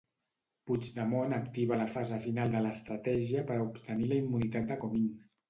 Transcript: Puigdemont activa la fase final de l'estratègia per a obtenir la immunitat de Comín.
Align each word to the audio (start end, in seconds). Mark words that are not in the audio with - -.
Puigdemont 0.69 1.35
activa 1.37 1.77
la 1.81 1.85
fase 1.97 2.17
final 2.23 2.57
de 2.57 2.63
l'estratègia 2.69 3.45
per 3.53 3.59
a 3.59 3.69
obtenir 3.69 4.11
la 4.15 4.21
immunitat 4.25 4.69
de 4.75 4.81
Comín. 4.87 5.07